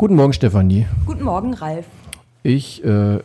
[0.00, 0.86] Guten Morgen, Stefanie.
[1.04, 1.84] Guten Morgen, Ralf.
[2.42, 3.18] Ich äh,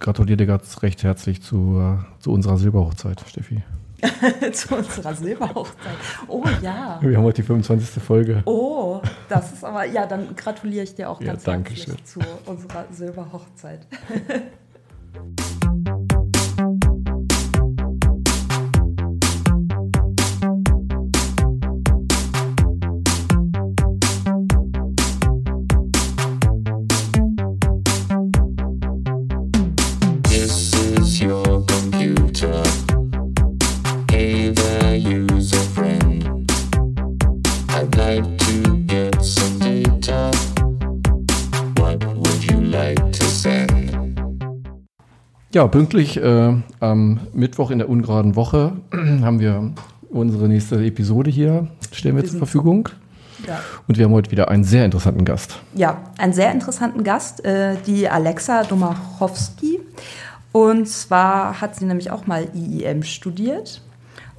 [0.00, 3.62] gratuliere dir ganz recht herzlich zu, äh, zu unserer Silberhochzeit, Steffi.
[4.54, 5.92] zu unserer Silberhochzeit.
[6.26, 6.98] Oh ja.
[7.02, 8.02] Wir haben heute die 25.
[8.02, 8.40] Folge.
[8.46, 12.04] Oh, das ist aber, ja, dann gratuliere ich dir auch Ja, ganz danke herzlich schön.
[12.06, 13.86] zu unserer Silberhochzeit.
[45.54, 48.72] Ja, pünktlich äh, am Mittwoch in der ungeraden Woche
[49.22, 49.70] haben wir
[50.10, 52.88] unsere nächste Episode hier, stellen wir, zur Verfügung.
[53.46, 53.60] Ja.
[53.86, 55.60] Und wir haben heute wieder einen sehr interessanten Gast.
[55.76, 59.78] ja, einen sehr interessanten Gast, äh, die Alexa Domachowski.
[60.50, 63.80] Und zwar hat sie nämlich auch mal IIM studiert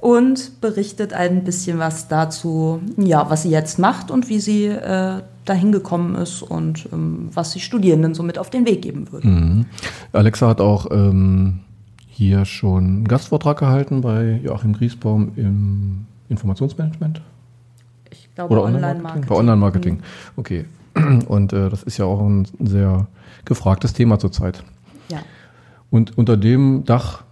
[0.00, 5.22] und berichtet ein bisschen was dazu, ja, was sie jetzt macht und wie sie äh,
[5.48, 9.26] dahin gekommen ist und ähm, was sie Studierenden so mit auf den Weg geben würde.
[9.28, 9.66] Mhm.
[10.12, 11.60] Alexa hat auch ähm,
[12.08, 17.20] hier schon einen Gastvortrag gehalten bei Joachim Griesbaum im Informationsmanagement.
[18.10, 19.28] Ich glaube, Oder Online-Marketing.
[19.28, 20.00] Bei Online-Marketing.
[20.36, 20.64] Okay.
[21.28, 23.06] Und äh, das ist ja auch ein sehr
[23.44, 24.62] gefragtes Thema zurzeit.
[25.10, 25.18] Ja.
[25.90, 27.22] Und unter dem Dach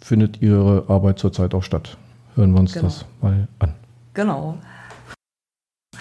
[0.00, 1.96] findet Ihre Arbeit zurzeit auch statt.
[2.36, 2.84] Hören wir uns Genau.
[2.84, 3.72] das mal an.
[4.14, 4.58] Genau.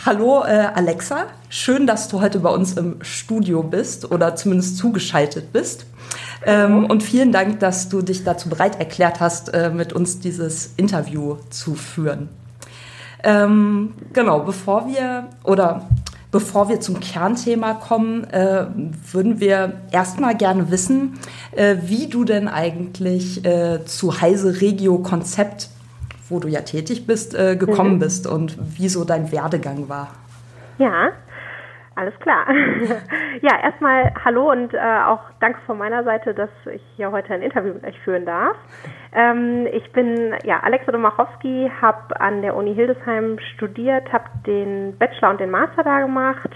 [0.04, 5.52] Hallo äh, Alexa, schön, dass du heute bei uns im Studio bist oder zumindest zugeschaltet
[5.52, 5.86] bist.
[6.46, 10.74] Ähm, und vielen Dank, dass du dich dazu bereit erklärt hast, äh, mit uns dieses
[10.78, 12.30] Interview zu führen.
[13.24, 15.88] Ähm, genau, bevor wir oder
[16.30, 18.66] bevor wir zum Kernthema kommen, äh,
[19.12, 21.18] würden wir erstmal gerne wissen,
[21.54, 25.70] äh, wie du denn eigentlich äh, zu Heise Regio Konzept,
[26.30, 30.10] wo du ja tätig bist, äh, gekommen bist und wie so dein Werdegang war.
[30.78, 31.12] Ja,
[31.96, 32.46] alles klar.
[33.42, 37.42] ja, erstmal hallo und äh, auch danke von meiner Seite, dass ich hier heute ein
[37.42, 38.58] Interview mit euch führen darf.
[39.14, 45.32] Ähm, ich bin ja Alexa Domachowski, habe an der Uni Hildesheim studiert, habe den Bachelor
[45.32, 46.50] und den Master da gemacht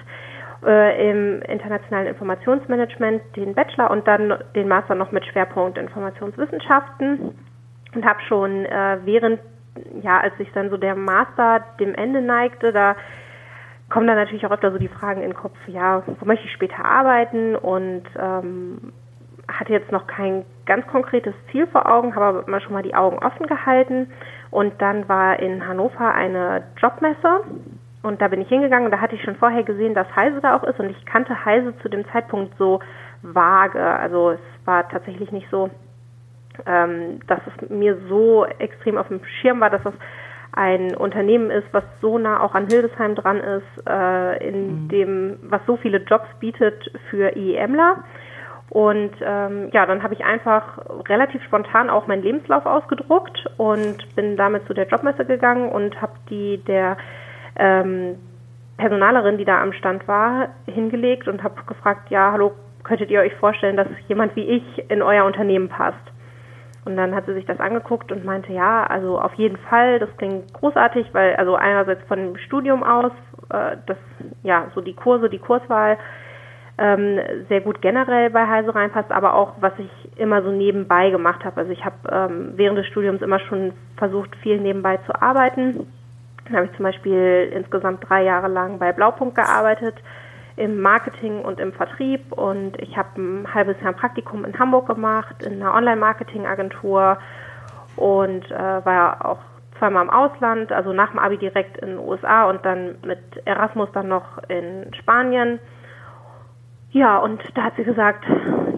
[0.65, 7.33] äh, im internationalen Informationsmanagement, den Bachelor und dann den Master noch mit Schwerpunkt Informationswissenschaften
[7.95, 9.39] und habe schon äh, während,
[10.01, 12.95] ja, als sich dann so der Master dem Ende neigte, da
[13.89, 16.53] kommen dann natürlich auch öfter so die Fragen in den Kopf, ja, wo möchte ich
[16.53, 17.55] später arbeiten?
[17.55, 18.93] Und ähm,
[19.47, 22.95] hatte jetzt noch kein ganz konkretes Ziel vor Augen, habe aber immer schon mal die
[22.95, 24.11] Augen offen gehalten.
[24.51, 27.41] Und dann war in Hannover eine Jobmesse
[28.01, 30.55] und da bin ich hingegangen und da hatte ich schon vorher gesehen, dass Heise da
[30.55, 30.79] auch ist.
[30.79, 32.79] Und ich kannte Heise zu dem Zeitpunkt so
[33.21, 35.69] vage, also es war tatsächlich nicht so,
[36.65, 39.93] ähm, dass es mir so extrem auf dem Schirm war, dass es
[40.51, 45.61] ein Unternehmen ist, was so nah auch an Hildesheim dran ist, äh, in dem, was
[45.67, 48.03] so viele Jobs bietet für IEMler.
[48.69, 50.77] Und ähm, ja, dann habe ich einfach
[51.07, 56.13] relativ spontan auch meinen Lebenslauf ausgedruckt und bin damit zu der Jobmesse gegangen und habe
[56.29, 56.97] die der
[57.55, 58.17] ähm,
[58.77, 62.53] Personalerin, die da am Stand war, hingelegt und habe gefragt, ja, hallo,
[62.83, 65.97] könntet ihr euch vorstellen, dass jemand wie ich in euer Unternehmen passt?
[66.89, 70.09] Und dann hat sie sich das angeguckt und meinte, ja, also auf jeden Fall, das
[70.17, 73.11] klingt großartig, weil also einerseits von dem Studium aus,
[73.51, 73.97] äh, das
[74.41, 75.99] ja so die Kurse, die Kurswahl
[76.79, 81.45] ähm, sehr gut generell bei Heise reinpasst, aber auch was ich immer so nebenbei gemacht
[81.45, 81.57] habe.
[81.57, 85.85] Also ich habe ähm, während des Studiums immer schon versucht, viel nebenbei zu arbeiten.
[86.45, 89.93] Dann habe ich zum Beispiel insgesamt drei Jahre lang bei Blaupunkt gearbeitet
[90.59, 94.87] im Marketing und im Vertrieb und ich habe ein halbes Jahr ein Praktikum in Hamburg
[94.87, 97.17] gemacht, in einer Online-Marketing-Agentur
[97.95, 99.39] und äh, war auch
[99.77, 103.87] zweimal im Ausland, also nach dem Abi direkt in den USA und dann mit Erasmus
[103.93, 105.59] dann noch in Spanien.
[106.91, 108.25] Ja, und da hat sie gesagt,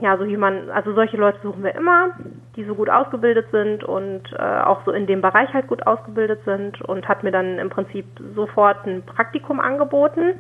[0.01, 2.11] ja, so jemand, also solche Leute suchen wir immer,
[2.55, 6.41] die so gut ausgebildet sind und äh, auch so in dem Bereich halt gut ausgebildet
[6.45, 8.05] sind und hat mir dann im Prinzip
[8.35, 10.35] sofort ein Praktikum angeboten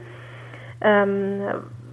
[0.81, 1.41] ähm,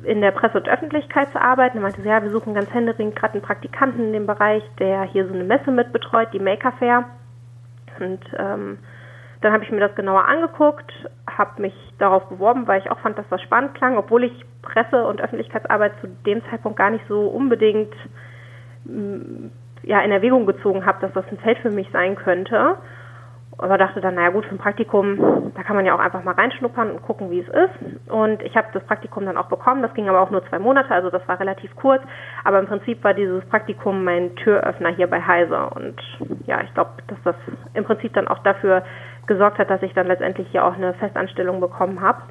[0.05, 1.75] in der Presse- und Öffentlichkeitsarbeit.
[1.75, 5.03] Und meinte sie, ja, wir suchen ganz händeringend gerade einen Praktikanten in dem Bereich, der
[5.03, 7.05] hier so eine Messe mitbetreut, die Maker Fair.
[8.01, 8.79] Und ähm,
[9.41, 10.93] dann habe ich mir das genauer angeguckt,
[11.29, 15.07] habe mich darauf beworben, weil ich auch fand, dass das spannend klang, obwohl ich Presse-
[15.07, 17.95] und Öffentlichkeitsarbeit zu dem Zeitpunkt gar nicht so unbedingt
[19.83, 22.77] ja, in Erwägung gezogen habe, dass das ein Feld für mich sein könnte.
[23.57, 26.35] Aber dachte dann, naja gut, für ein Praktikum, da kann man ja auch einfach mal
[26.35, 28.11] reinschnuppern und gucken, wie es ist.
[28.11, 29.83] Und ich habe das Praktikum dann auch bekommen.
[29.83, 32.03] Das ging aber auch nur zwei Monate, also das war relativ kurz.
[32.45, 35.71] Aber im Prinzip war dieses Praktikum mein Türöffner hier bei Heise.
[35.75, 35.97] Und
[36.47, 37.35] ja, ich glaube, dass das
[37.75, 38.85] im Prinzip dann auch dafür
[39.27, 42.23] gesorgt hat, dass ich dann letztendlich hier auch eine Festanstellung bekommen habe.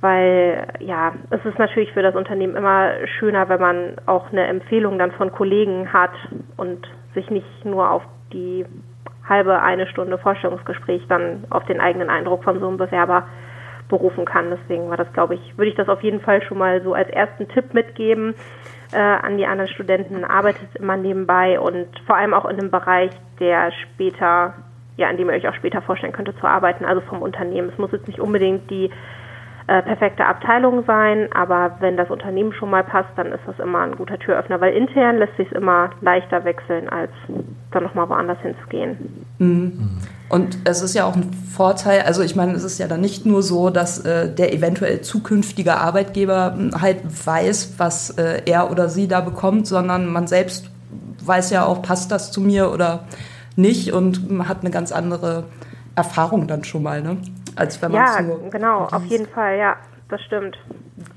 [0.00, 4.98] Weil ja, es ist natürlich für das Unternehmen immer schöner, wenn man auch eine Empfehlung
[4.98, 6.12] dann von Kollegen hat
[6.56, 8.02] und sich nicht nur auf
[8.32, 8.64] die
[9.30, 13.26] halbe, eine Stunde Vorstellungsgespräch dann auf den eigenen Eindruck von so einem Bewerber
[13.88, 14.50] berufen kann.
[14.50, 17.08] Deswegen war das, glaube ich, würde ich das auf jeden Fall schon mal so als
[17.10, 18.34] ersten Tipp mitgeben
[18.92, 20.24] äh, an die anderen Studenten.
[20.24, 24.54] Arbeitet immer nebenbei und vor allem auch in einem Bereich, der später,
[24.96, 27.70] ja, in dem ihr euch auch später vorstellen könnte zu arbeiten, also vom Unternehmen.
[27.70, 28.90] Es muss jetzt nicht unbedingt die
[29.70, 33.82] äh, perfekte Abteilung sein, aber wenn das Unternehmen schon mal passt, dann ist das immer
[33.82, 37.12] ein guter Türöffner, weil intern lässt sich immer leichter wechseln, als
[37.70, 39.24] dann nochmal woanders hinzugehen.
[39.38, 39.90] Mhm.
[40.28, 43.26] Und es ist ja auch ein Vorteil, also ich meine, es ist ja dann nicht
[43.26, 48.88] nur so, dass äh, der eventuell zukünftige Arbeitgeber hm, halt weiß, was äh, er oder
[48.88, 50.68] sie da bekommt, sondern man selbst
[51.24, 53.04] weiß ja auch, passt das zu mir oder
[53.54, 55.44] nicht und man hat eine ganz andere
[55.94, 57.18] Erfahrung dann schon mal, ne?
[57.56, 59.76] Als wenn man Ja, genau, auf jeden Fall, ja,
[60.08, 60.58] das stimmt.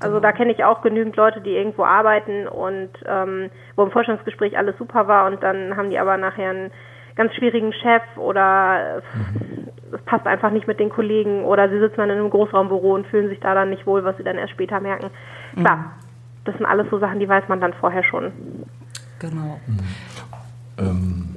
[0.00, 4.56] Also da kenne ich auch genügend Leute, die irgendwo arbeiten und ähm, wo im Forschungsgespräch
[4.56, 6.70] alles super war und dann haben die aber nachher einen
[7.16, 9.02] ganz schwierigen Chef oder
[9.92, 13.06] es passt einfach nicht mit den Kollegen oder sie sitzen dann in einem Großraumbüro und
[13.06, 15.10] fühlen sich da dann nicht wohl, was sie dann erst später merken.
[15.54, 15.84] Klar, mhm.
[16.44, 18.32] das sind alles so Sachen, die weiß man dann vorher schon.
[19.20, 19.60] Genau.
[19.66, 19.78] Mhm.
[20.78, 21.34] Ähm,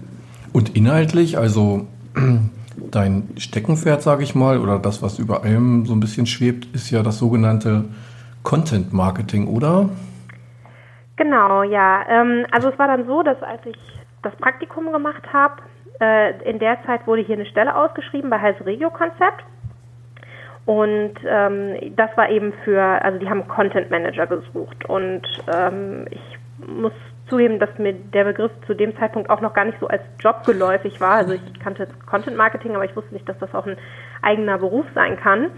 [0.54, 1.86] und inhaltlich, also
[2.78, 6.92] dein Steckenpferd, sage ich mal, oder das, was über allem so ein bisschen schwebt, ist
[6.92, 7.86] ja das sogenannte
[8.44, 9.90] Content Marketing, oder?
[11.16, 12.06] Genau, ja.
[12.08, 13.78] Ähm, also es war dann so, dass als ich
[14.22, 15.56] das Praktikum gemacht habe,
[16.00, 19.44] äh, in der Zeit wurde hier eine Stelle ausgeschrieben bei Heise Regio Konzept.
[20.66, 24.86] Und ähm, das war eben für, also die haben Content Manager gesucht.
[24.88, 25.22] Und
[25.52, 26.92] ähm, ich muss
[27.30, 30.46] zugeben, dass mir der Begriff zu dem Zeitpunkt auch noch gar nicht so als Job
[30.46, 31.16] geläufig war.
[31.16, 33.78] Also ich kannte Content Marketing, aber ich wusste nicht, dass das auch ein
[34.22, 35.52] eigener Beruf sein kann.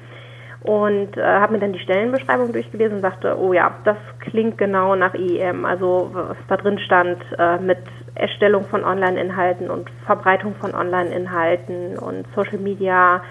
[0.62, 4.94] Und äh, habe mir dann die Stellenbeschreibung durchgelesen und sagte, oh ja, das klingt genau
[4.96, 5.64] nach IEM.
[5.66, 7.80] Also was da drin stand äh, mit
[8.16, 13.22] Erstellung von Online-Inhalten und Verbreitung von Online-Inhalten und Social Media,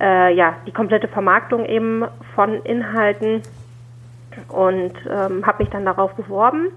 [0.00, 3.40] äh, ja, die komplette Vermarktung eben von Inhalten
[4.48, 6.68] und ähm, habe mich dann darauf beworben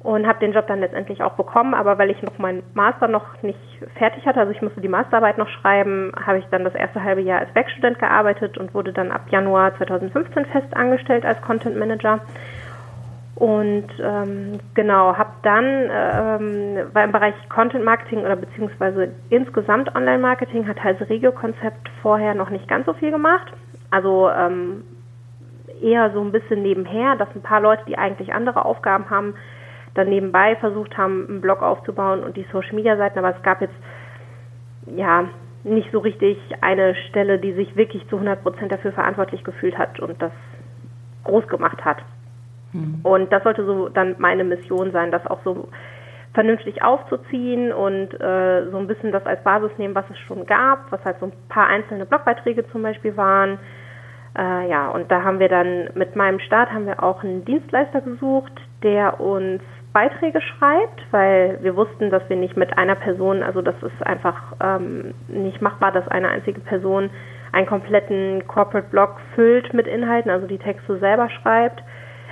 [0.00, 3.42] und habe den Job dann letztendlich auch bekommen, aber weil ich noch meinen Master noch
[3.42, 3.58] nicht
[3.96, 7.20] fertig hatte, also ich musste die Masterarbeit noch schreiben, habe ich dann das erste halbe
[7.20, 12.20] Jahr als Werkstudent gearbeitet und wurde dann ab Januar 2015 fest angestellt als Content Manager.
[13.34, 20.18] Und ähm, genau, habe dann, ähm, war im Bereich Content Marketing oder beziehungsweise insgesamt Online
[20.18, 23.52] Marketing hat Heise Regio Konzept vorher noch nicht ganz so viel gemacht.
[23.92, 24.82] Also ähm,
[25.80, 29.34] eher so ein bisschen nebenher, dass ein paar Leute, die eigentlich andere Aufgaben haben,
[29.98, 33.60] dann nebenbei versucht haben, einen Blog aufzubauen und die Social Media Seiten, aber es gab
[33.60, 33.74] jetzt
[34.86, 35.28] ja
[35.64, 39.98] nicht so richtig eine Stelle, die sich wirklich zu 100 Prozent dafür verantwortlich gefühlt hat
[40.00, 40.32] und das
[41.24, 41.98] groß gemacht hat.
[42.72, 43.00] Mhm.
[43.02, 45.68] Und das sollte so dann meine Mission sein, das auch so
[46.32, 50.90] vernünftig aufzuziehen und äh, so ein bisschen das als Basis nehmen, was es schon gab,
[50.92, 53.58] was halt so ein paar einzelne Blogbeiträge zum Beispiel waren.
[54.36, 58.02] Äh, ja, und da haben wir dann mit meinem Start haben wir auch einen Dienstleister
[58.02, 63.62] gesucht, der uns Beiträge schreibt, weil wir wussten, dass wir nicht mit einer Person, also
[63.62, 67.10] das ist einfach ähm, nicht machbar, dass eine einzige Person
[67.52, 71.82] einen kompletten Corporate Blog füllt mit Inhalten, also die Texte selber schreibt,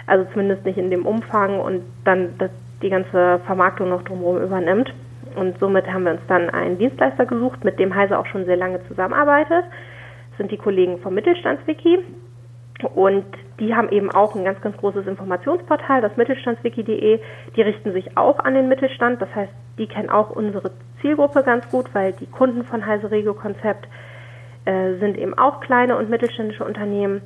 [0.07, 2.35] also zumindest nicht in dem Umfang und dann
[2.83, 4.93] die ganze Vermarktung noch drumherum übernimmt.
[5.35, 8.57] Und somit haben wir uns dann einen Dienstleister gesucht, mit dem Heise auch schon sehr
[8.57, 9.65] lange zusammenarbeitet.
[10.31, 11.99] Das sind die Kollegen vom Mittelstandswiki.
[12.95, 13.25] Und
[13.59, 17.21] die haben eben auch ein ganz, ganz großes Informationsportal, das Mittelstandswiki.de.
[17.57, 19.23] Die richten sich auch an den Mittelstand.
[19.23, 23.35] Das heißt, die kennen auch unsere Zielgruppe ganz gut, weil die Kunden von Heise Regio
[23.35, 23.89] Konzept
[24.67, 27.23] äh, sind eben auch kleine und mittelständische Unternehmen.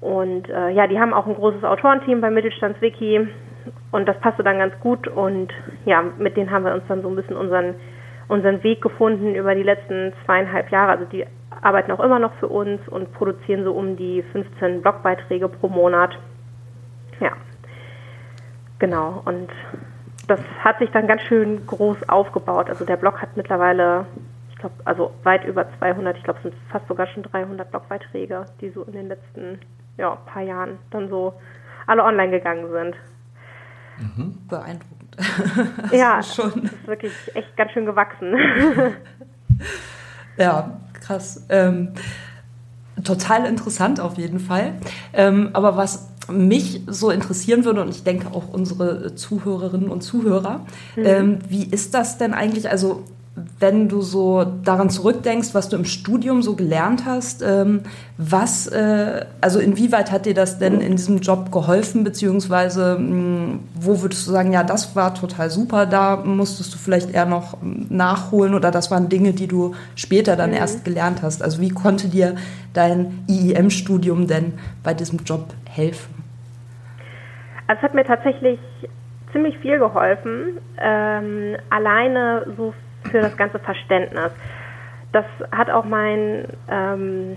[0.00, 3.28] Und äh, ja, die haben auch ein großes Autorenteam bei Mittelstandswiki
[3.90, 5.52] und das passte dann ganz gut und
[5.84, 7.74] ja, mit denen haben wir uns dann so ein bisschen unseren,
[8.28, 10.92] unseren Weg gefunden über die letzten zweieinhalb Jahre.
[10.92, 11.26] Also die
[11.62, 16.18] arbeiten auch immer noch für uns und produzieren so um die 15 Blogbeiträge pro Monat.
[17.20, 17.32] Ja,
[18.78, 19.22] genau.
[19.24, 19.50] Und
[20.26, 22.68] das hat sich dann ganz schön groß aufgebaut.
[22.68, 24.06] Also der Blog hat mittlerweile,
[24.50, 28.46] ich glaube, also weit über 200, ich glaube, es sind fast sogar schon 300 Blogbeiträge,
[28.60, 29.60] die so in den letzten
[29.98, 31.34] ja, paar Jahren dann so
[31.86, 32.96] alle online gegangen sind.
[33.98, 34.38] Mhm.
[34.48, 35.16] Beeindruckend.
[35.92, 36.62] ja, schon.
[36.62, 38.34] das ist wirklich echt ganz schön gewachsen.
[40.40, 41.44] Ja, krass.
[41.48, 41.88] Ähm,
[43.04, 44.74] total interessant auf jeden Fall.
[45.12, 50.66] Ähm, aber was mich so interessieren würde, und ich denke auch unsere Zuhörerinnen und Zuhörer,
[50.96, 51.04] mhm.
[51.04, 52.70] ähm, wie ist das denn eigentlich?
[52.70, 53.04] Also
[53.58, 57.82] wenn du so daran zurückdenkst, was du im Studium so gelernt hast, ähm,
[58.18, 63.60] was, äh, also inwieweit hat dir das denn in diesem Job geholfen, beziehungsweise mh, hm,
[63.74, 67.56] wo würdest du sagen, ja, das war total super, da musstest du vielleicht eher noch
[67.62, 70.56] nachholen oder das waren Dinge, die du später dann mhm.
[70.56, 71.42] erst gelernt hast?
[71.42, 72.34] Also wie konnte dir
[72.74, 76.14] dein IIM-Studium denn bei diesem Job helfen?
[77.68, 78.58] Also es hat mir tatsächlich
[79.32, 82.74] ziemlich viel geholfen, ähm, alleine so
[83.10, 84.32] für das ganze Verständnis.
[85.12, 87.36] Das hat auch mein, ähm,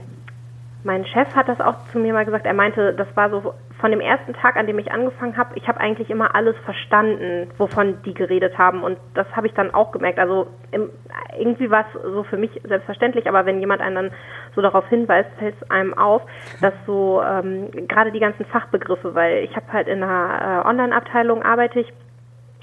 [0.84, 2.46] mein Chef hat das auch zu mir mal gesagt.
[2.46, 3.53] Er meinte, das war so
[3.84, 7.50] von dem ersten Tag, an dem ich angefangen habe, ich habe eigentlich immer alles verstanden,
[7.58, 8.82] wovon die geredet haben.
[8.82, 10.20] Und das habe ich dann auch gemerkt.
[10.20, 10.89] Also im,
[11.38, 14.12] irgendwie war es so für mich selbstverständlich, aber wenn jemand einen dann
[14.55, 16.22] so darauf hinweist, fällt es einem auf,
[16.62, 21.43] dass so ähm, gerade die ganzen Fachbegriffe, weil ich habe halt in einer äh, Online-Abteilung
[21.43, 21.91] arbeite ich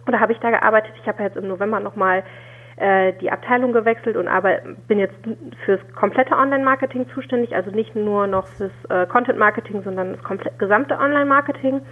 [0.07, 0.95] oder habe ich da gearbeitet.
[1.03, 2.23] Ich habe jetzt im November nochmal
[2.81, 4.59] äh, die Abteilung gewechselt und aber
[4.89, 5.15] bin jetzt
[5.65, 10.99] fürs komplette Online-Marketing zuständig, also nicht nur noch fürs äh, Content-Marketing, sondern das komplett, gesamte
[10.99, 11.83] Online-Marketing.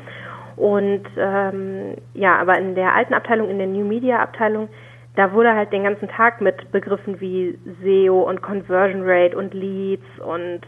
[0.57, 4.69] Und ähm, ja, aber in der alten Abteilung, in der New Media Abteilung,
[5.15, 10.07] da wurde halt den ganzen Tag mit Begriffen wie SEO und Conversion Rate und Leads
[10.21, 10.63] und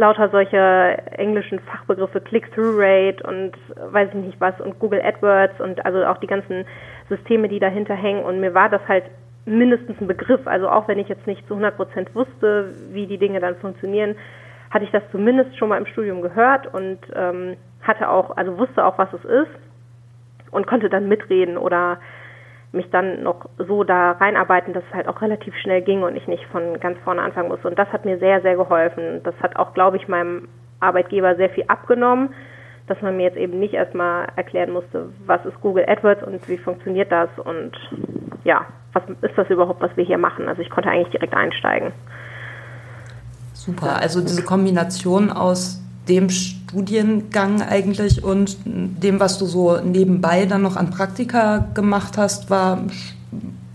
[0.00, 3.52] lauter solche englischen Fachbegriffe, Click-Through-Rate und
[3.92, 6.64] weiß ich nicht was und Google AdWords und also auch die ganzen
[7.10, 8.24] Systeme, die dahinter hängen.
[8.24, 9.04] Und mir war das halt
[9.44, 10.40] mindestens ein Begriff.
[10.46, 14.16] Also auch wenn ich jetzt nicht zu 100 Prozent wusste, wie die Dinge dann funktionieren,
[14.70, 18.84] hatte ich das zumindest schon mal im Studium gehört und ähm, hatte auch, also wusste
[18.84, 19.58] auch, was es ist
[20.50, 21.98] und konnte dann mitreden oder
[22.72, 26.28] mich dann noch so da reinarbeiten, dass es halt auch relativ schnell ging und ich
[26.28, 27.68] nicht von ganz vorne anfangen musste.
[27.68, 29.22] Und das hat mir sehr, sehr geholfen.
[29.24, 30.48] Das hat auch, glaube ich, meinem
[30.78, 32.32] Arbeitgeber sehr viel abgenommen,
[32.86, 36.58] dass man mir jetzt eben nicht erstmal erklären musste, was ist Google AdWords und wie
[36.58, 37.72] funktioniert das und
[38.44, 40.48] ja, was ist das überhaupt, was wir hier machen.
[40.48, 41.92] Also ich konnte eigentlich direkt einsteigen.
[43.52, 50.62] Super, also diese Kombination aus dem Studiengang eigentlich und dem, was du so nebenbei dann
[50.62, 52.84] noch an Praktika gemacht hast, war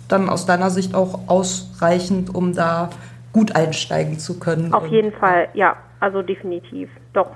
[0.07, 2.89] dann aus deiner Sicht auch ausreichend, um da
[3.33, 4.73] gut einsteigen zu können.
[4.73, 7.31] Auf jeden Fall, ja, also definitiv, doch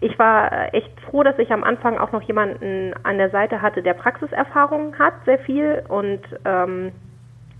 [0.00, 3.82] ich war echt froh, dass ich am Anfang auch noch jemanden an der Seite hatte,
[3.82, 6.92] der Praxiserfahrung hat, sehr viel und ähm,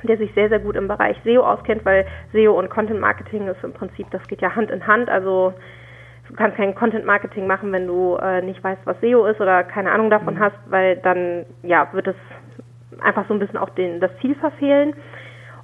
[0.03, 3.65] der sich sehr, sehr gut im Bereich SEO auskennt, weil SEO und Content Marketing ist
[3.65, 5.09] im Prinzip, das geht ja Hand in Hand.
[5.09, 5.55] Also
[6.29, 9.65] du kannst kein Content Marketing machen, wenn du äh, nicht weißt, was SEO ist oder
[9.65, 10.41] keine Ahnung davon mhm.
[10.41, 12.17] hast, weil dann ja wird es
[13.01, 14.95] einfach so ein bisschen auch den, das Ziel verfehlen.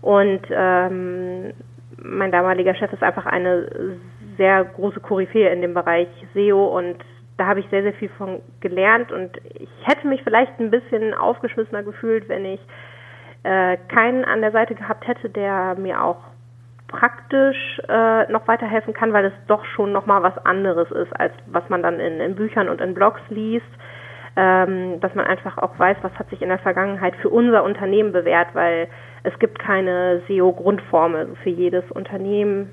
[0.00, 1.52] Und ähm,
[2.02, 3.98] mein damaliger Chef ist einfach eine
[4.36, 6.96] sehr große Koryphäe in dem Bereich SEO und
[7.36, 11.14] da habe ich sehr, sehr viel von gelernt und ich hätte mich vielleicht ein bisschen
[11.14, 12.60] aufgeschmissener gefühlt, wenn ich
[13.42, 16.18] äh, keinen an der Seite gehabt hätte, der mir auch
[16.90, 21.68] praktisch äh, noch weiterhelfen kann, weil es doch schon nochmal was anderes ist, als was
[21.68, 23.66] man dann in, in Büchern und in Blogs liest.
[24.36, 28.12] Ähm, dass man einfach auch weiß, was hat sich in der Vergangenheit für unser Unternehmen
[28.12, 28.86] bewährt, weil
[29.24, 31.20] es gibt keine SEO-Grundformel.
[31.20, 32.70] Also für jedes Unternehmen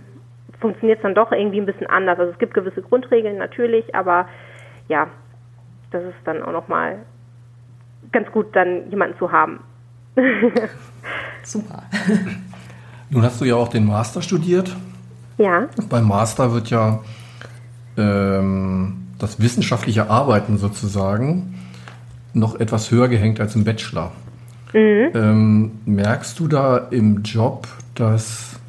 [0.60, 2.20] funktioniert es dann doch irgendwie ein bisschen anders.
[2.20, 4.28] Also es gibt gewisse Grundregeln natürlich, aber
[4.88, 5.08] ja,
[5.92, 7.00] das ist dann auch nochmal
[8.12, 9.60] ganz gut, dann jemanden zu haben.
[11.44, 11.84] Super.
[13.10, 14.76] Nun hast du ja auch den Master studiert.
[15.38, 15.68] Ja.
[15.90, 17.00] Beim Master wird ja
[17.98, 21.56] ähm, das wissenschaftliche Arbeiten sozusagen
[22.34, 24.12] noch etwas höher gehängt als im Bachelor.
[24.74, 25.12] Mhm.
[25.14, 28.60] Ähm, merkst du da im Job, dass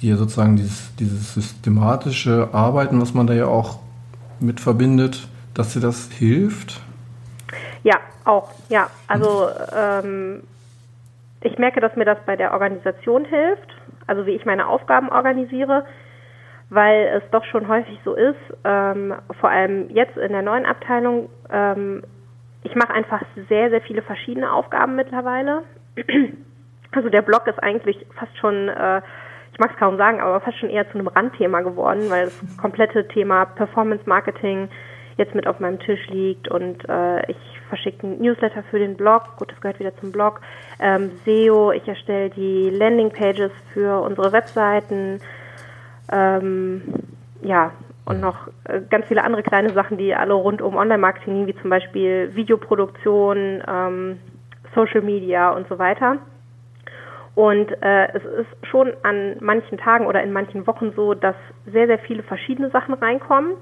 [0.00, 3.78] dir sozusagen dieses, dieses systematische Arbeiten, was man da ja auch
[4.40, 6.80] mit verbindet, dass dir das hilft?
[7.82, 8.88] Ja, auch, ja.
[9.08, 10.42] Also ähm,
[11.44, 13.74] ich merke, dass mir das bei der Organisation hilft,
[14.06, 15.84] also wie ich meine Aufgaben organisiere,
[16.70, 21.28] weil es doch schon häufig so ist, ähm, vor allem jetzt in der neuen Abteilung,
[21.50, 22.02] ähm,
[22.62, 25.62] ich mache einfach sehr, sehr viele verschiedene Aufgaben mittlerweile.
[26.92, 29.02] Also der Blog ist eigentlich fast schon äh,
[29.54, 32.56] ich mag es kaum sagen, aber fast schon eher zu einem Randthema geworden, weil das
[32.56, 34.68] komplette Thema Performance Marketing
[35.16, 37.36] jetzt mit auf meinem Tisch liegt und äh, ich
[37.68, 40.40] verschicke einen Newsletter für den Blog, gut, das gehört wieder zum Blog,
[40.80, 45.20] ähm, SEO, ich erstelle die Landingpages für unsere Webseiten,
[46.12, 46.82] ähm,
[47.42, 47.72] ja,
[48.06, 51.70] und noch äh, ganz viele andere kleine Sachen, die alle rund um Online-Marketing, wie zum
[51.70, 54.18] Beispiel Videoproduktion, ähm,
[54.74, 56.18] Social Media und so weiter.
[57.34, 61.34] Und äh, es ist schon an manchen Tagen oder in manchen Wochen so, dass
[61.66, 63.52] sehr, sehr viele verschiedene Sachen reinkommen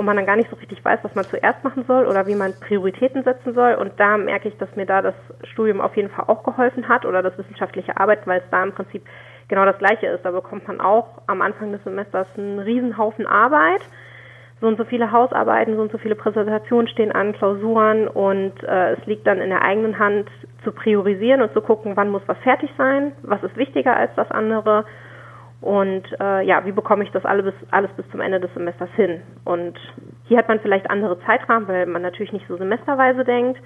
[0.00, 2.34] und man dann gar nicht so richtig weiß, was man zuerst machen soll oder wie
[2.34, 3.74] man Prioritäten setzen soll.
[3.74, 5.14] Und da merke ich, dass mir da das
[5.52, 8.72] Studium auf jeden Fall auch geholfen hat oder das wissenschaftliche Arbeiten, weil es da im
[8.72, 9.02] Prinzip
[9.48, 10.24] genau das Gleiche ist.
[10.24, 13.82] Da bekommt man auch am Anfang des Semesters einen Riesenhaufen Arbeit
[14.62, 18.92] so und so viele Hausarbeiten, so und so viele Präsentationen stehen an, Klausuren und äh,
[18.92, 20.30] es liegt dann in der eigenen Hand
[20.64, 24.30] zu priorisieren und zu gucken, wann muss was fertig sein, was ist wichtiger als das
[24.30, 24.86] andere
[25.60, 28.90] und äh, ja, wie bekomme ich das alles bis, alles bis zum Ende des Semesters
[28.96, 29.20] hin.
[29.44, 29.78] Und
[30.24, 33.60] hier hat man vielleicht andere Zeitrahmen, weil man natürlich nicht so semesterweise denkt.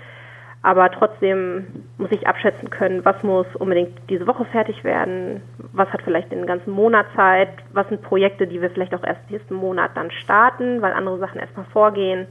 [0.62, 6.00] Aber trotzdem muss ich abschätzen können, was muss unbedingt diese Woche fertig werden, was hat
[6.00, 9.90] vielleicht den ganzen Monat Zeit, was sind Projekte, die wir vielleicht auch erst nächsten Monat
[9.94, 12.26] dann starten, weil andere Sachen erstmal vorgehen.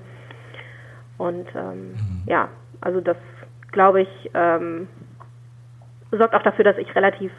[1.19, 2.23] Und ähm, mhm.
[2.25, 2.49] ja,
[2.81, 3.17] also das
[3.71, 4.87] glaube ich ähm,
[6.11, 7.31] sorgt auch dafür, dass ich relativ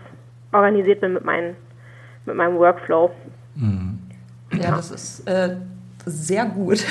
[0.52, 1.56] organisiert bin mit, meinen,
[2.26, 3.10] mit meinem Workflow.
[3.56, 3.98] Mhm.
[4.60, 5.56] Ja, das ist äh,
[6.06, 6.84] sehr gut,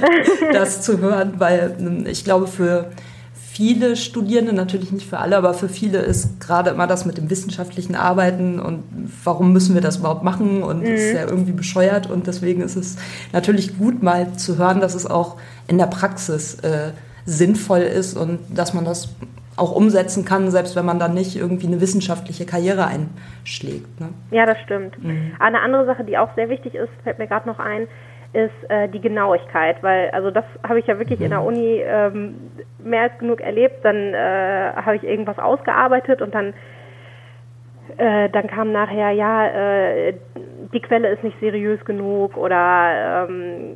[0.52, 2.90] das zu hören, weil ähm, ich glaube, für
[3.32, 7.28] viele Studierende, natürlich nicht für alle, aber für viele ist gerade immer das mit dem
[7.28, 8.84] wissenschaftlichen Arbeiten und
[9.24, 10.86] warum müssen wir das überhaupt machen und mhm.
[10.86, 12.96] ist ja irgendwie bescheuert und deswegen ist es
[13.32, 16.92] natürlich gut mal zu hören, dass es auch in der Praxis äh,
[17.26, 19.08] sinnvoll ist und dass man das
[19.56, 24.00] auch umsetzen kann, selbst wenn man dann nicht irgendwie eine wissenschaftliche Karriere einschlägt.
[24.00, 24.08] Ne?
[24.30, 25.02] Ja, das stimmt.
[25.02, 25.32] Mhm.
[25.38, 27.86] Eine andere Sache, die auch sehr wichtig ist, fällt mir gerade noch ein,
[28.32, 31.24] ist äh, die Genauigkeit, weil also das habe ich ja wirklich mhm.
[31.24, 31.46] in der mhm.
[31.46, 32.34] Uni ähm,
[32.82, 33.84] mehr als genug erlebt.
[33.84, 36.54] Dann äh, habe ich irgendwas ausgearbeitet und dann
[37.96, 40.14] äh, dann kam nachher ja äh,
[40.72, 43.74] die Quelle ist nicht seriös genug oder ähm,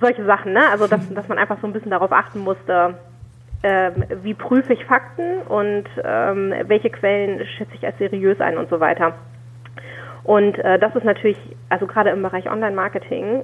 [0.00, 0.60] solche Sachen, ne?
[0.70, 2.94] Also dass, dass man einfach so ein bisschen darauf achten musste,
[3.62, 8.70] ähm, wie prüfe ich Fakten und ähm, welche Quellen schätze ich als seriös ein und
[8.70, 9.14] so weiter.
[10.24, 11.38] Und äh, das ist natürlich,
[11.68, 13.42] also gerade im Bereich Online-Marketing,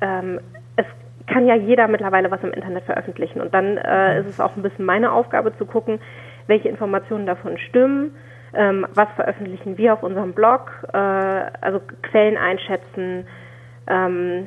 [0.00, 0.40] ähm,
[0.76, 0.86] es
[1.26, 3.40] kann ja jeder mittlerweile was im Internet veröffentlichen.
[3.40, 6.00] Und dann äh, ist es auch ein bisschen meine Aufgabe zu gucken,
[6.46, 8.14] welche Informationen davon stimmen,
[8.54, 13.26] ähm, was veröffentlichen wir auf unserem Blog, äh, also Quellen einschätzen,
[13.86, 14.46] ähm,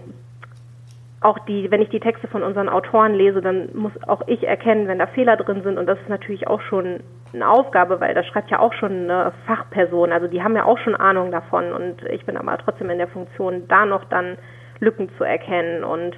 [1.24, 4.88] auch die, wenn ich die Texte von unseren Autoren lese, dann muss auch ich erkennen,
[4.88, 5.78] wenn da Fehler drin sind.
[5.78, 7.02] Und das ist natürlich auch schon
[7.34, 10.12] eine Aufgabe, weil das schreibt ja auch schon eine Fachperson.
[10.12, 11.74] Also die haben ja auch schon Ahnung davon.
[11.74, 14.38] Und ich bin aber trotzdem in der Funktion, da noch dann
[14.80, 15.84] Lücken zu erkennen.
[15.84, 16.16] Und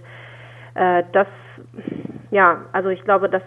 [0.75, 1.27] äh, das,
[2.31, 3.43] ja, also ich glaube, dass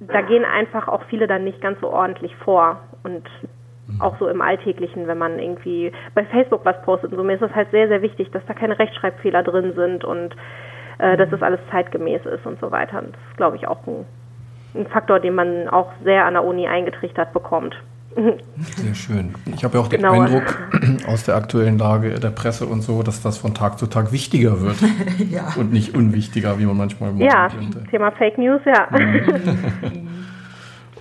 [0.00, 2.80] da gehen einfach auch viele dann nicht ganz so ordentlich vor.
[3.02, 3.26] Und
[4.00, 7.24] auch so im Alltäglichen, wenn man irgendwie bei Facebook was postet und so.
[7.24, 10.34] Mir ist es halt sehr, sehr wichtig, dass da keine Rechtschreibfehler drin sind und
[10.98, 12.98] äh, dass das alles zeitgemäß ist und so weiter.
[12.98, 14.04] Und das ist, glaube ich, auch ein,
[14.74, 17.76] ein Faktor, den man auch sehr an der Uni eingetrichtert bekommt.
[18.76, 19.34] Sehr schön.
[19.54, 20.20] Ich habe ja auch den genau.
[20.20, 20.44] Eindruck
[21.06, 24.62] aus der aktuellen Lage der Presse und so, dass das von Tag zu Tag wichtiger
[24.62, 24.76] wird
[25.30, 25.52] ja.
[25.56, 27.30] und nicht unwichtiger, wie man manchmal meint.
[27.30, 27.48] Ja,
[27.90, 28.88] Thema Fake News, ja.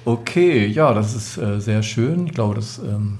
[0.05, 2.27] Okay, ja, das ist äh, sehr schön.
[2.27, 3.17] Ich glaube, das ähm,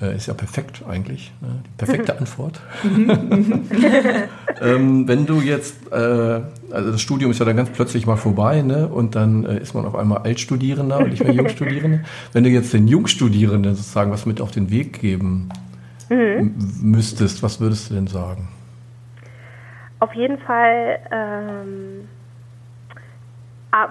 [0.00, 1.30] äh, ist ja perfekt eigentlich.
[1.42, 1.62] Ne?
[1.66, 2.60] Die perfekte Antwort.
[4.62, 8.62] ähm, wenn du jetzt, äh, also das Studium ist ja dann ganz plötzlich mal vorbei,
[8.62, 8.88] ne?
[8.88, 12.02] Und dann äh, ist man auf einmal Altstudierender und nicht mehr Jungstudierende.
[12.32, 15.50] wenn du jetzt den Jungstudierenden sozusagen was mit auf den Weg geben
[16.08, 16.54] mhm.
[16.80, 18.48] müsstest, was würdest du denn sagen?
[20.00, 20.98] Auf jeden Fall.
[21.12, 22.08] Ähm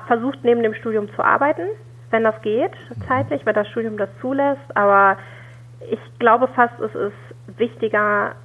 [0.08, 1.68] versucht neben dem Studium zu arbeiten,
[2.12, 2.72] wenn das geht,
[3.08, 4.76] zeitlich, wenn das Studium das zulässt.
[4.76, 5.18] Aber
[5.90, 8.36] ich glaube fast, es ist wichtiger,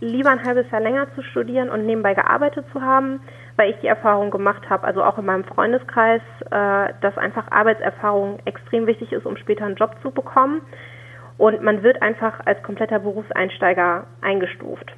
[0.00, 3.20] lieber ein halbes Jahr länger zu studieren und nebenbei gearbeitet zu haben,
[3.56, 8.38] weil ich die Erfahrung gemacht habe, also auch in meinem Freundeskreis, äh, dass einfach Arbeitserfahrung
[8.46, 10.62] extrem wichtig ist, um später einen Job zu bekommen.
[11.36, 14.92] Und man wird einfach als kompletter Berufseinsteiger eingestuft.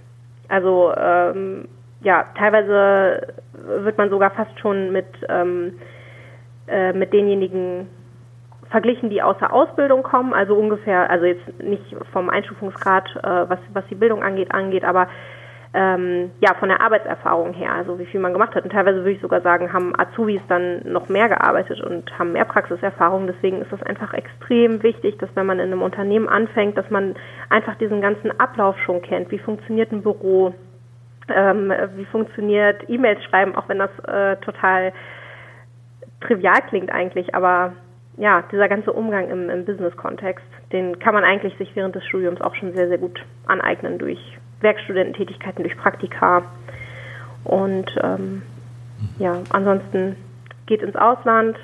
[0.49, 1.69] Also ähm,
[2.03, 5.79] ja, teilweise wird man sogar fast schon mit, ähm,
[6.67, 7.89] äh, mit denjenigen
[8.71, 13.59] verglichen, die aus der Ausbildung kommen, also ungefähr, also jetzt nicht vom Einstufungsgrad, äh, was,
[13.73, 15.09] was die Bildung angeht, angeht, aber
[15.75, 18.65] ähm, ja, von der Arbeitserfahrung her, also wie viel man gemacht hat.
[18.65, 22.45] Und teilweise würde ich sogar sagen, haben Azubis dann noch mehr gearbeitet und haben mehr
[22.45, 23.27] Praxiserfahrung.
[23.27, 27.15] Deswegen ist es einfach extrem wichtig, dass wenn man in einem Unternehmen anfängt, dass man
[27.49, 29.31] einfach diesen ganzen Ablauf schon kennt.
[29.31, 30.53] Wie funktioniert ein Büro?
[31.35, 34.93] Ähm, wie funktioniert E-Mails schreiben, auch wenn das äh, total
[36.21, 37.73] trivial klingt eigentlich, aber
[38.17, 42.41] ja, dieser ganze Umgang im, im Business-Kontext, den kann man eigentlich sich während des Studiums
[42.41, 44.19] auch schon sehr, sehr gut aneignen durch
[44.61, 46.43] Werkstudententätigkeiten, durch Praktika.
[47.45, 48.43] Und ähm,
[49.19, 50.17] ja, ansonsten
[50.67, 51.59] geht ins Ausland,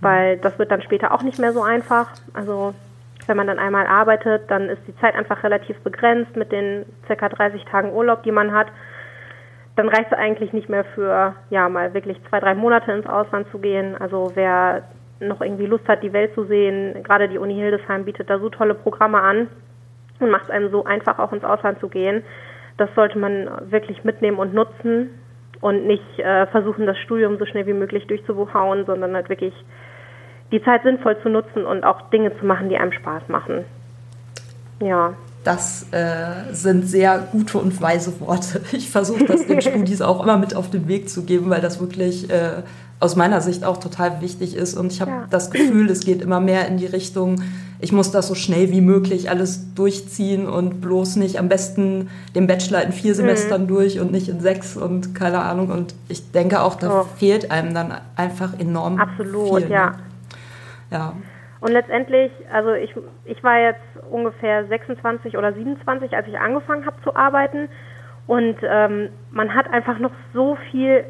[0.00, 2.12] weil das wird dann später auch nicht mehr so einfach.
[2.32, 2.74] Also
[3.26, 7.28] wenn man dann einmal arbeitet, dann ist die Zeit einfach relativ begrenzt mit den circa
[7.28, 8.68] 30 Tagen Urlaub, die man hat.
[9.78, 13.48] Dann reicht es eigentlich nicht mehr für, ja, mal wirklich zwei, drei Monate ins Ausland
[13.52, 13.94] zu gehen.
[13.96, 14.82] Also wer
[15.20, 18.48] noch irgendwie Lust hat, die Welt zu sehen, gerade die Uni Hildesheim bietet da so
[18.48, 19.46] tolle Programme an
[20.18, 22.24] und macht es einem so einfach, auch ins Ausland zu gehen.
[22.76, 25.10] Das sollte man wirklich mitnehmen und nutzen
[25.60, 29.54] und nicht äh, versuchen, das Studium so schnell wie möglich durchzuhauen, sondern halt wirklich
[30.50, 33.64] die Zeit sinnvoll zu nutzen und auch Dinge zu machen, die einem Spaß machen.
[34.80, 35.14] Ja.
[35.44, 38.60] Das äh, sind sehr gute und weise Worte.
[38.72, 41.80] Ich versuche das den Studis auch immer mit auf den Weg zu geben, weil das
[41.80, 42.62] wirklich äh,
[43.00, 44.74] aus meiner Sicht auch total wichtig ist.
[44.76, 45.26] Und ich habe Ja.
[45.30, 47.40] das Gefühl, es geht immer mehr in die Richtung,
[47.80, 52.48] ich muss das so schnell wie möglich alles durchziehen und bloß nicht am besten den
[52.48, 55.68] Bachelor in vier Semestern durch und nicht in sechs und keine Ahnung.
[55.70, 57.06] Und ich denke auch, da Oh.
[57.16, 59.70] fehlt einem dann einfach enorm Absolut, viel.
[59.70, 59.90] ja.
[59.90, 59.96] Ne?
[60.90, 61.12] Ja.
[61.60, 62.94] Und letztendlich, also ich,
[63.24, 67.68] ich war jetzt ungefähr 26 oder 27, als ich angefangen habe zu arbeiten.
[68.26, 71.04] Und ähm, man hat einfach noch so viel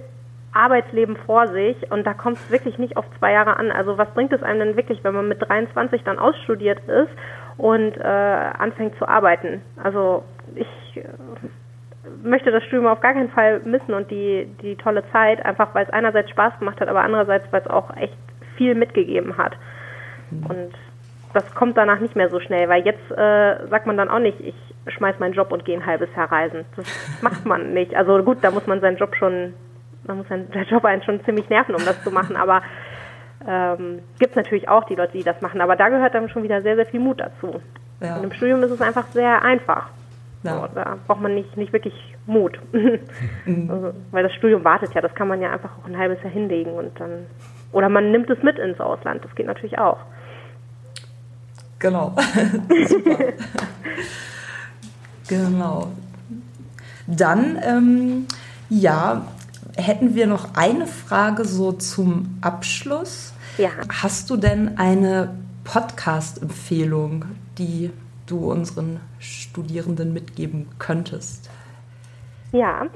[0.53, 3.71] Arbeitsleben vor sich und da kommt es wirklich nicht auf zwei Jahre an.
[3.71, 7.11] Also was bringt es einem denn wirklich, wenn man mit 23 dann ausstudiert ist
[7.59, 9.63] und äh, anfängt zu arbeiten?
[9.83, 11.05] Also ich äh,
[12.23, 15.85] möchte das Studium auf gar keinen Fall missen und die, die tolle Zeit, einfach weil
[15.85, 18.17] es einerseits Spaß gemacht hat, aber andererseits, weil es auch echt
[18.57, 19.57] viel mitgegeben hat.
[20.31, 20.73] Und
[21.35, 24.41] das kommt danach nicht mehr so schnell, weil jetzt äh, sagt man dann auch nicht,
[24.41, 24.55] ich
[24.87, 26.65] schmeiß meinen Job und gehe ein halbes Jahr reisen.
[26.77, 26.87] Das
[27.23, 27.95] macht man nicht.
[27.95, 29.55] Also gut, da muss man seinen Job schon,
[30.05, 32.63] da muss sein, der Job einen schon ziemlich nerven, um das zu machen, aber
[33.47, 36.43] ähm, gibt es natürlich auch die Leute, die das machen, aber da gehört dann schon
[36.43, 37.61] wieder sehr, sehr viel Mut dazu.
[38.01, 38.17] Ja.
[38.17, 39.91] Und im Studium ist es einfach sehr einfach.
[40.45, 40.55] Ja.
[40.55, 41.95] So, da braucht man nicht, nicht wirklich
[42.27, 42.59] Mut.
[43.47, 46.33] also, weil das Studium wartet ja, das kann man ja einfach auch ein halbes Jahr
[46.33, 47.27] hinlegen und dann.
[47.73, 49.99] Oder man nimmt es mit ins Ausland, das geht natürlich auch.
[51.79, 52.15] Genau.
[52.89, 53.19] Super.
[55.29, 55.93] genau.
[57.07, 58.27] Dann, ähm,
[58.69, 59.27] ja,
[59.77, 63.33] hätten wir noch eine Frage so zum Abschluss.
[63.57, 63.71] Ja.
[64.03, 67.25] Hast du denn eine Podcast-Empfehlung,
[67.59, 67.91] die
[68.27, 71.51] du unseren Studierenden mitgeben könntest?
[72.53, 72.87] Ja.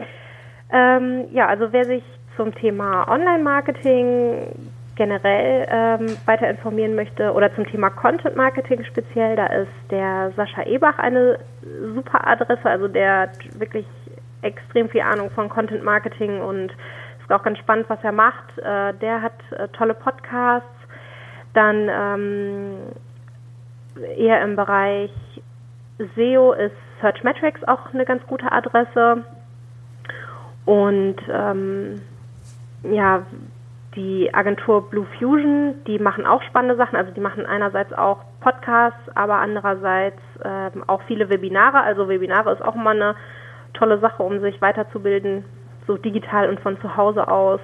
[0.71, 2.03] Ähm, ja, also wer sich
[2.37, 4.49] zum Thema Online-Marketing
[4.95, 10.99] generell ähm, weiter informieren möchte oder zum Thema Content-Marketing speziell, da ist der Sascha Ebach
[10.99, 11.39] eine
[11.95, 12.65] super Adresse.
[12.69, 13.87] Also der hat wirklich
[14.43, 16.73] extrem viel Ahnung von Content-Marketing und
[17.23, 18.59] ist auch ganz spannend, was er macht.
[18.59, 20.69] Äh, der hat äh, tolle Podcasts.
[21.55, 22.77] Dann ähm,
[24.17, 25.11] eher im Bereich
[26.17, 29.25] SEO ist Searchmetrics auch eine ganz gute Adresse.
[30.65, 32.01] Und ähm,
[32.85, 33.23] ja,
[33.95, 36.97] die Agentur Blue Fusion, die machen auch spannende Sachen.
[36.97, 41.81] Also die machen einerseits auch Podcasts, aber andererseits ähm, auch viele Webinare.
[41.81, 43.15] Also Webinare ist auch immer eine
[43.75, 45.45] tolle Sache, um sich weiterzubilden,
[45.87, 47.61] so digital und von zu Hause aus.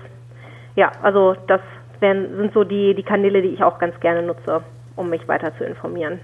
[0.77, 1.61] Ja, also das
[2.01, 4.63] wären, sind so die, die Kanäle, die ich auch ganz gerne nutze,
[4.97, 6.21] um mich weiter zu informieren.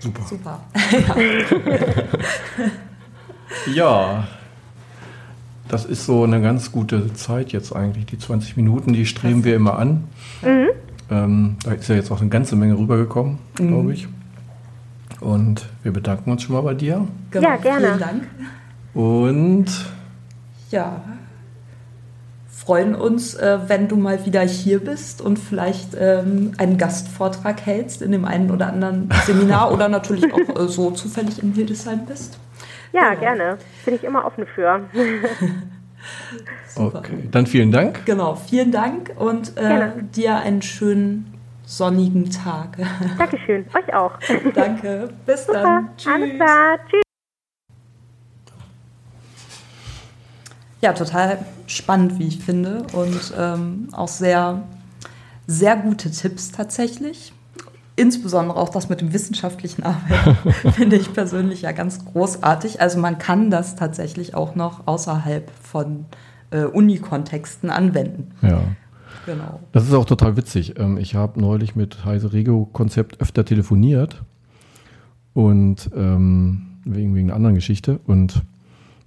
[0.00, 0.22] Super.
[0.22, 0.60] Super.
[3.66, 4.26] Ja,
[5.68, 8.06] das ist so eine ganz gute Zeit jetzt eigentlich.
[8.06, 10.04] Die 20 Minuten, die streben wir immer an.
[11.10, 14.08] Ähm, da ist ja jetzt auch eine ganze Menge rübergekommen, glaube ich.
[15.20, 17.06] Und wir bedanken uns schon mal bei dir.
[17.30, 17.86] Genau, Ja, gerne.
[17.86, 18.22] Vielen Dank.
[18.94, 19.66] Und
[20.70, 21.02] Ja,
[22.68, 28.02] freuen uns, äh, wenn du mal wieder hier bist und vielleicht ähm, einen Gastvortrag hältst
[28.02, 32.38] in dem einen oder anderen Seminar oder natürlich auch äh, so zufällig in Hildesheim bist.
[32.92, 33.20] Ja, Genau.
[33.20, 33.58] gerne.
[33.84, 34.88] Bin ich immer offen für.
[36.76, 38.04] Okay, dann vielen Dank.
[38.06, 42.78] Genau, vielen Dank und äh, dir einen schönen sonnigen Tag.
[43.18, 43.66] Dankeschön.
[43.74, 44.12] Euch auch.
[44.54, 45.62] Danke, bis Super.
[45.62, 45.88] dann.
[46.06, 46.78] Alles klar.
[46.88, 47.02] Tschüss.
[50.80, 52.86] Ja, total spannend, wie ich finde.
[52.92, 54.62] Und ähm, auch sehr,
[55.48, 57.32] sehr gute Tipps tatsächlich.
[57.98, 62.80] Insbesondere auch das mit dem wissenschaftlichen Arbeiten finde ich persönlich ja ganz großartig.
[62.80, 66.06] Also man kann das tatsächlich auch noch außerhalb von
[66.50, 68.30] äh, Uni-Kontexten anwenden.
[68.40, 68.62] Ja.
[69.26, 69.58] Genau.
[69.72, 70.78] Das ist auch total witzig.
[70.78, 74.22] Ähm, Ich habe neulich mit Heise Regio Konzept öfter telefoniert
[75.34, 77.98] und ähm, wegen, wegen einer anderen Geschichte.
[78.06, 78.42] Und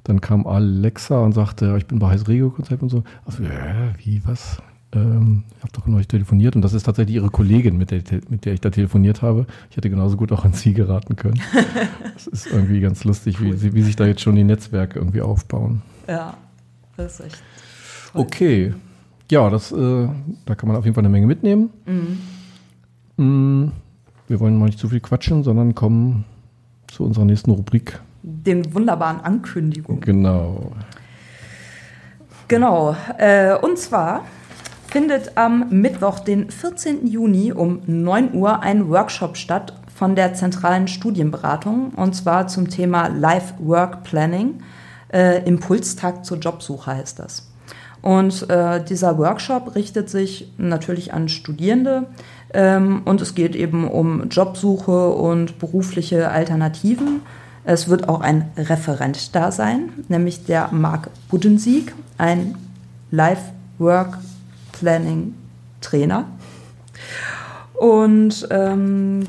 [0.04, 3.04] dann kam Alexa und sagte, ich bin bei Heise Regio Konzept und so.
[3.26, 4.62] Also, ja, wie, was?
[4.94, 8.44] Ähm, ich habe doch neulich telefoniert und das ist tatsächlich ihre Kollegin, mit der, mit
[8.46, 9.46] der ich da telefoniert habe.
[9.70, 11.40] Ich hätte genauso gut auch an sie geraten können.
[12.14, 15.22] Das ist irgendwie ganz lustig, wie, sie- wie sich da jetzt schon die Netzwerke irgendwie
[15.22, 15.82] aufbauen.
[16.08, 16.36] Ja,
[16.98, 17.42] das ist echt.
[18.14, 18.22] toll.
[18.22, 18.74] Okay.
[19.32, 20.08] Ja, das, äh,
[20.46, 21.70] da kann man auf jeden Fall eine Menge mitnehmen.
[23.18, 23.70] Mm,
[24.28, 26.26] wir wollen mal nicht zu viel quatschen, sondern kommen
[26.88, 28.00] zu unserer nächsten Rubrik.
[28.24, 30.02] Den wunderbaren Ankündigungen.
[30.02, 30.74] Genau.
[32.48, 32.96] Genau.
[33.18, 34.26] Äh, und zwar
[34.92, 37.08] findet am Mittwoch, den 14.
[37.08, 43.08] Juni um 9 Uhr ein Workshop statt von der zentralen Studienberatung und zwar zum Thema
[43.08, 44.62] Life Work Planning.
[45.14, 47.50] Äh, Impulstag zur Jobsuche heißt das.
[48.02, 52.08] Und äh, dieser Workshop richtet sich natürlich an Studierende
[52.54, 57.22] ähm, und es geht eben um Jobsuche und berufliche Alternativen.
[57.64, 62.56] Es wird auch ein Referent da sein, nämlich der Marc Buddensieg, ein
[63.10, 64.18] Life Work
[64.82, 65.36] Planning
[65.80, 66.26] Trainer.
[67.74, 69.28] Und ähm,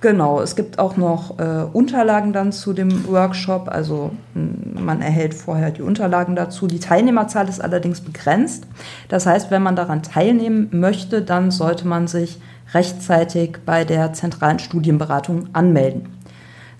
[0.00, 3.68] genau, es gibt auch noch äh, Unterlagen dann zu dem Workshop.
[3.68, 6.66] Also man erhält vorher die Unterlagen dazu.
[6.66, 8.66] Die Teilnehmerzahl ist allerdings begrenzt.
[9.08, 12.40] Das heißt, wenn man daran teilnehmen möchte, dann sollte man sich
[12.74, 16.08] rechtzeitig bei der zentralen Studienberatung anmelden.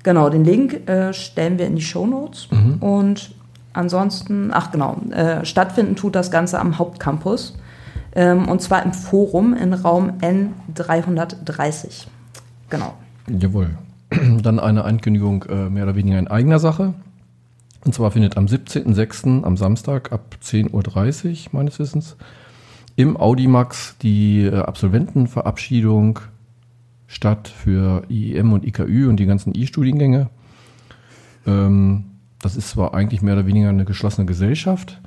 [0.03, 2.49] Genau, den Link äh, stellen wir in die Show Notes.
[2.81, 3.35] Und
[3.73, 7.57] ansonsten, ach genau, äh, stattfinden tut das Ganze am Hauptcampus.
[8.15, 12.07] Ähm, und zwar im Forum in Raum N330.
[12.69, 12.95] Genau.
[13.29, 13.71] Jawohl.
[14.43, 16.95] Dann eine Ankündigung äh, mehr oder weniger in eigener Sache.
[17.85, 19.43] Und zwar findet am 17.06.
[19.43, 22.17] am Samstag ab 10.30 Uhr meines Wissens
[22.97, 26.21] im Audimax die äh, Absolventenverabschiedung
[27.07, 30.29] statt für IEM und IKÜ und die ganzen I-Studiengänge.
[31.47, 32.05] Ähm,
[32.41, 35.01] das ist zwar eigentlich mehr oder weniger eine geschlossene Gesellschaft,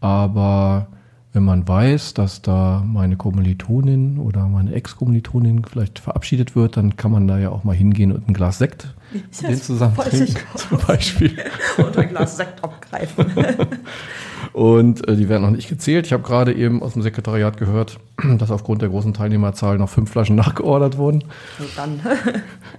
[0.00, 0.88] aber
[1.34, 7.10] wenn man weiß, dass da meine Kommilitonin oder meine Ex-Kommilitonin vielleicht verabschiedet wird, dann kann
[7.10, 10.78] man da ja auch mal hingehen und ein Glas Sekt Ja, den zusammen trinken, zum
[10.78, 11.36] Beispiel.
[11.76, 13.26] Und ein Glas Sekt abgreifen.
[14.52, 16.06] Und äh, die werden noch nicht gezählt.
[16.06, 17.98] Ich habe gerade eben aus dem Sekretariat gehört,
[18.38, 21.24] dass aufgrund der großen Teilnehmerzahl noch fünf Flaschen nachgeordert wurden.
[21.58, 22.00] Und dann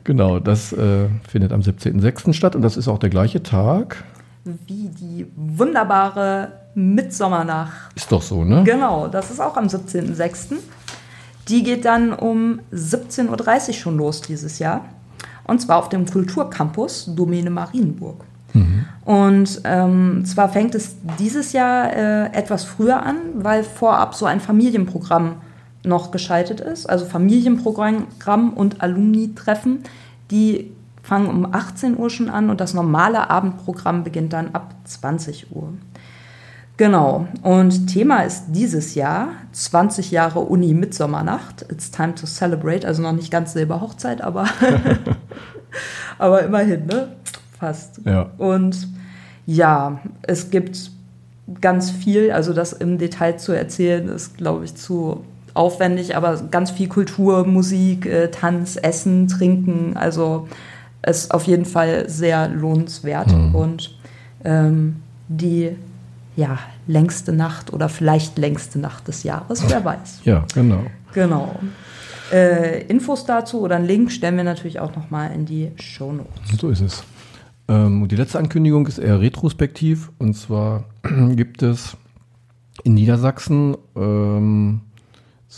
[0.05, 2.31] Genau, das äh, findet am 17.06.
[2.31, 4.05] statt und das ist auch der gleiche Tag.
[4.45, 7.95] Wie die wunderbare Mitsommernacht.
[7.95, 8.63] Ist doch so, ne?
[8.63, 10.55] Genau, das ist auch am 17.06.
[11.47, 14.85] Die geht dann um 17.30 Uhr schon los dieses Jahr.
[15.43, 18.25] Und zwar auf dem Kulturcampus Domäne Marienburg.
[19.03, 24.39] Und ähm, zwar fängt es dieses Jahr äh, etwas früher an, weil vorab so ein
[24.39, 25.41] Familienprogramm
[25.83, 26.89] noch geschaltet ist.
[26.89, 29.83] Also Familienprogramm und Alumni-Treffen,
[30.31, 30.71] die
[31.05, 35.73] fangen um 18 Uhr schon an und das normale Abendprogramm beginnt dann ab 20 Uhr.
[36.77, 37.27] Genau.
[37.41, 41.65] Und Thema ist dieses Jahr 20 Jahre Uni Mitsommernacht.
[41.71, 42.85] It's time to celebrate.
[42.85, 44.45] Also noch nicht ganz Silberhochzeit, aber,
[46.17, 47.09] aber immerhin, ne?
[47.57, 48.01] Fast.
[48.03, 48.31] Ja.
[48.37, 48.87] Und
[49.45, 50.91] ja, es gibt
[51.61, 56.71] ganz viel, also das im Detail zu erzählen, ist, glaube ich, zu aufwendig, aber ganz
[56.71, 60.49] viel Kultur, Musik, äh, Tanz, Essen, Trinken, also
[61.05, 63.95] ist auf jeden Fall sehr lohnenswert und
[64.43, 65.71] ähm, die
[66.35, 70.21] ja, längste Nacht oder vielleicht längste Nacht des Jahres, wer weiß.
[70.25, 70.83] Ja, genau.
[71.13, 71.55] Genau.
[72.31, 76.59] Äh, Infos dazu oder einen Link stellen wir natürlich auch nochmal in die Show Notes.
[76.59, 77.03] So ist es.
[77.67, 80.11] Ähm, die letzte Ankündigung ist eher retrospektiv.
[80.17, 80.85] Und zwar
[81.35, 81.95] gibt es
[82.83, 84.81] in Niedersachsen ähm,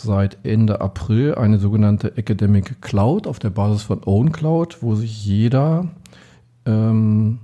[0.02, 5.88] seit Ende April eine sogenannte Academic Cloud auf der Basis von OwnCloud, wo sich jeder
[6.66, 7.38] ähm,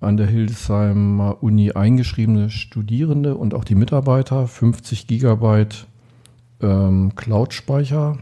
[0.00, 5.86] an der Hildesheimer Uni eingeschriebene Studierende und auch die Mitarbeiter 50 Gigabyte
[6.60, 8.18] ähm, Cloud-Speicher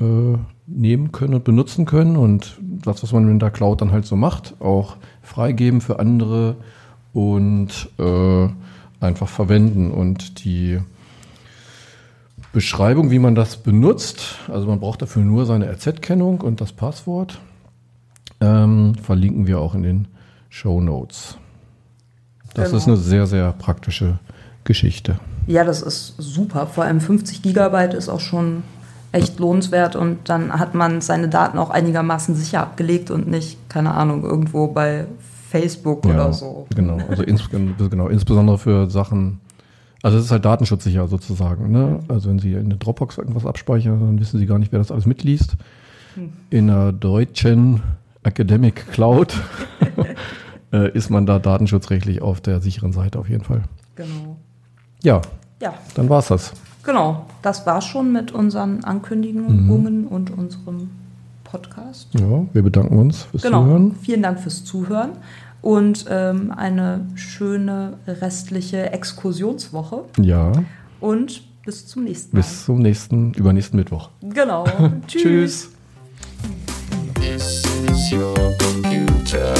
[0.00, 4.06] äh, nehmen können und benutzen können und das, was man in der Cloud dann halt
[4.06, 6.56] so macht, auch freigeben für andere
[7.12, 8.48] und äh,
[9.00, 9.90] einfach verwenden.
[9.90, 10.80] Und die
[12.52, 17.38] Beschreibung, wie man das benutzt, also man braucht dafür nur seine RZ-Kennung und das Passwort,
[18.40, 20.08] ähm, verlinken wir auch in den
[20.48, 21.36] Show Notes.
[22.54, 22.76] Das Genau.
[22.78, 24.18] ist eine sehr, sehr praktische
[24.64, 25.20] Geschichte.
[25.46, 26.66] Ja, das ist super.
[26.66, 28.62] Vor allem 50 Gigabyte ist auch schon
[29.12, 33.94] echt lohnenswert und dann hat man seine Daten auch einigermaßen sicher abgelegt und nicht, keine
[33.94, 35.06] Ahnung, irgendwo bei
[35.50, 36.66] Facebook oder so.
[36.74, 37.48] Genau, also ins,
[37.90, 39.40] genau, insbesondere für Sachen,
[40.02, 41.70] also es ist halt datenschutzsicher sozusagen.
[41.70, 42.00] Ne?
[42.08, 44.90] Also wenn Sie in eine Dropbox irgendwas abspeichern, dann wissen Sie gar nicht, wer das
[44.90, 45.56] alles mitliest.
[46.50, 47.82] In einer deutschen
[48.22, 49.34] Academic Cloud
[50.72, 53.62] äh, ist man da datenschutzrechtlich auf der sicheren Seite auf jeden Fall.
[53.96, 54.36] Genau.
[55.02, 55.20] Ja,
[55.62, 56.52] Ja, dann war's das.
[56.82, 57.26] genau.
[57.42, 60.90] Das war schon mit unseren Ankündigungen und unserem
[61.44, 62.08] Podcast.
[62.18, 63.62] Ja, wir bedanken uns fürs Genau.
[63.64, 63.94] Zuhören.
[64.02, 65.10] Vielen Dank fürs Zuhören
[65.62, 70.04] und ähm, eine schöne restliche Exkursionswoche.
[70.20, 70.52] Ja,
[71.00, 72.42] Und bis zum nächsten Mal.
[72.42, 74.10] Bis zum nächsten, übernächsten Mittwoch.
[74.22, 74.64] Genau.
[75.06, 75.70] Tschüss.
[77.14, 79.54] This is your computer.